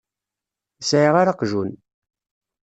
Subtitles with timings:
[0.79, 1.71] Ur sɛiɣ ara aqjun.